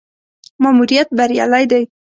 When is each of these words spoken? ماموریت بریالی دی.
ماموریت 0.61 1.07
بریالی 1.17 1.65
دی. 1.71 1.83